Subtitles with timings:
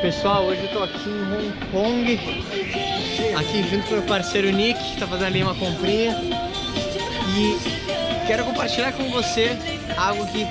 [0.00, 2.20] Pessoal, hoje eu tô aqui em Hong Kong,
[3.36, 6.16] aqui junto com meu parceiro Nick, que tá fazendo ali uma comprinha.
[7.36, 9.58] E quero compartilhar com você
[9.96, 10.46] algo que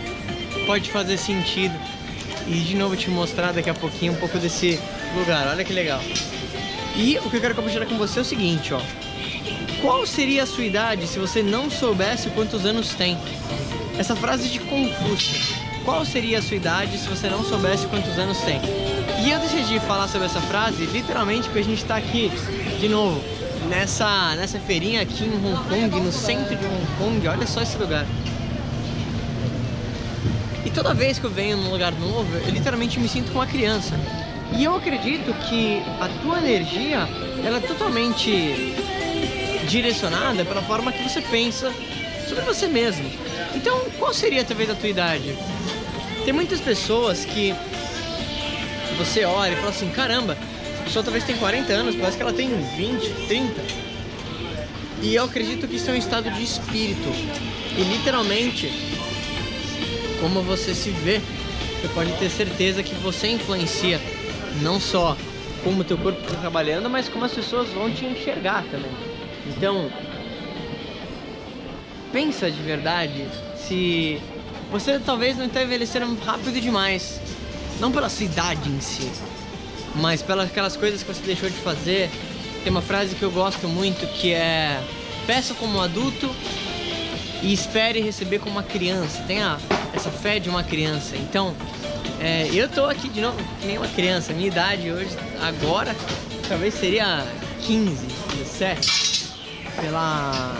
[0.65, 1.73] pode fazer sentido.
[2.45, 4.77] E de novo te mostrar daqui a pouquinho um pouco desse
[5.17, 6.01] lugar, olha que legal.
[6.97, 8.81] E o que eu quero compartilhar com você é o seguinte, ó.
[9.81, 13.17] Qual seria a sua idade se você não soubesse quantos anos tem?
[13.97, 15.66] Essa frase de Confúcio.
[15.87, 18.59] Qual seria a sua idade se você não soubesse quantos anos tem?
[19.23, 22.29] E eu decidi falar sobre essa frase literalmente porque a gente está aqui,
[22.77, 23.23] de novo,
[23.69, 27.27] nessa, nessa feirinha aqui em Hong Kong, no centro de Hong Kong.
[27.29, 28.05] Olha só esse lugar.
[30.65, 33.47] E toda vez que eu venho num lugar novo, eu literalmente me sinto como uma
[33.47, 33.97] criança.
[34.57, 37.07] E eu acredito que a tua energia,
[37.45, 38.75] ela é totalmente
[39.69, 41.71] direcionada pela forma que você pensa
[42.27, 43.09] sobre você mesmo.
[43.55, 45.33] Então, qual seria talvez a tua idade?
[46.27, 47.55] Tem muitas pessoas que
[48.97, 50.37] você olha e fala assim, caramba,
[50.81, 53.61] a pessoa talvez tem 40 anos, parece que ela tem 20, 30.
[55.03, 57.07] E eu acredito que isso é um estado de espírito.
[57.77, 58.69] E literalmente,
[60.19, 61.21] como você se vê,
[61.79, 63.97] você pode ter certeza que você influencia
[64.61, 65.15] não só
[65.63, 68.91] como o teu corpo está trabalhando, mas como as pessoas vão te enxergar também.
[69.45, 69.89] Então,
[72.11, 73.25] pensa de verdade
[73.55, 74.21] se
[74.71, 77.19] você talvez não está envelhecendo rápido demais.
[77.79, 79.11] Não pela sua idade em si,
[79.95, 82.09] mas pelas aquelas coisas que você deixou de fazer.
[82.63, 84.81] Tem uma frase que eu gosto muito que é
[85.27, 86.33] peça como adulto
[87.41, 89.23] e espere receber como uma criança.
[89.27, 89.57] Tenha
[89.93, 91.15] essa fé de uma criança.
[91.15, 91.55] Então,
[92.19, 94.33] é, eu tô aqui de novo que nem uma criança.
[94.33, 95.95] Minha idade hoje, agora,
[96.47, 97.25] talvez seria
[97.61, 98.07] 15,
[98.37, 99.07] 17.
[99.79, 100.55] Pela.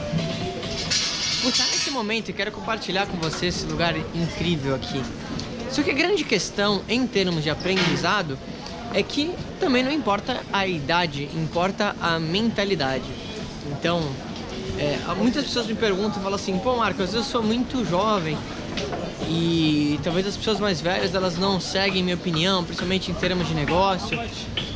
[1.42, 5.02] Por estar nesse momento e quero compartilhar com você esse lugar incrível aqui.
[5.70, 8.38] Só que a grande questão em termos de aprendizado
[8.94, 13.06] é que também não importa a idade, importa a mentalidade.
[13.72, 14.02] Então,
[14.80, 18.38] é, muitas pessoas me perguntam, falam assim, pô Marcos, eu sou muito jovem
[19.30, 23.53] e talvez as pessoas mais velhas elas não seguem minha opinião, principalmente em termos de
[23.53, 24.20] negócio.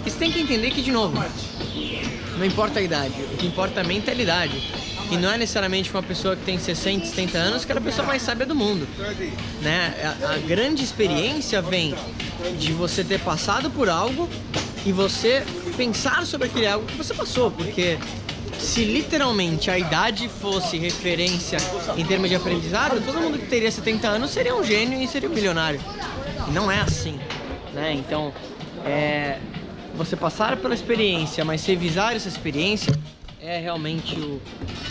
[0.05, 1.23] E você tem que entender que, de novo,
[2.41, 4.59] não importa a idade, o que importa é a mentalidade.
[5.11, 8.07] E não é necessariamente uma pessoa que tem 60, 70 anos que é a pessoa
[8.07, 8.87] mais sábia do mundo.
[9.61, 9.93] Né?
[10.23, 11.93] A, a grande experiência vem
[12.57, 14.27] de você ter passado por algo
[14.83, 15.43] e você
[15.77, 17.99] pensar sobre aquele algo que você passou, porque
[18.57, 21.59] se literalmente a idade fosse referência
[21.95, 25.29] em termos de aprendizado, todo mundo que teria 70 anos seria um gênio e seria
[25.29, 25.79] um milionário.
[26.47, 27.19] E não é assim,
[27.71, 27.93] né?
[27.93, 28.33] Então,
[28.83, 29.37] é,
[29.93, 32.93] você passar pela experiência, mas revisar essa experiência
[33.39, 34.41] é realmente o,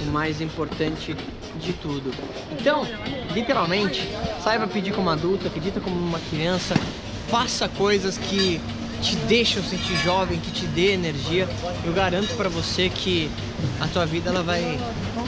[0.00, 1.16] o, mais importante
[1.56, 2.12] de tudo.
[2.50, 2.86] Então,
[3.32, 4.08] literalmente,
[4.42, 6.76] saiba pedir como adulto, acredita como uma criança,
[7.28, 8.60] faça coisas que
[9.00, 11.48] te deixam sentir jovem, que te dê energia.
[11.84, 13.30] Eu garanto para você que
[13.80, 14.78] a tua vida ela vai,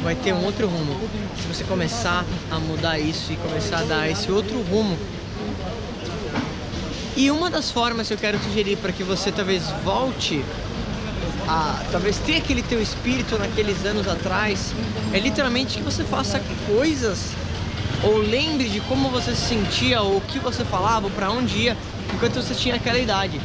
[0.02, 1.00] vai ter um outro rumo.
[1.40, 4.98] Se você começar a mudar isso e começar a dar esse outro rumo.
[7.16, 10.42] E uma das formas que eu quero sugerir para que você talvez volte
[11.46, 14.72] a talvez ter aquele teu espírito naqueles anos atrás
[15.12, 17.32] é literalmente que você faça coisas
[18.02, 21.76] ou lembre de como você se sentia ou o que você falava, para onde ia
[22.14, 23.40] enquanto você tinha aquela idade.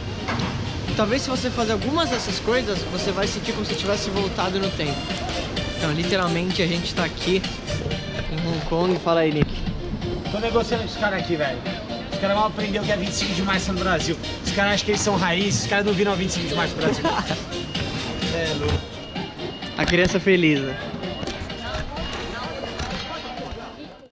[0.95, 4.69] Talvez se você fazer algumas dessas coisas, você vai sentir como se tivesse voltado no
[4.71, 4.97] tempo.
[5.77, 7.39] Então, literalmente, a gente tá aqui
[8.31, 8.97] em Hong Kong.
[9.03, 9.53] Fala aí, Nick.
[10.31, 11.59] Tô negociando com os caras aqui, velho.
[12.17, 14.17] Os caras vão aprender o que é 25 de março no Brasil.
[14.43, 16.81] Os caras acham que eles são raízes, os caras não viram 25 de março no
[16.81, 17.05] Brasil.
[18.33, 18.79] é louco.
[19.77, 20.75] A criança feliz, né?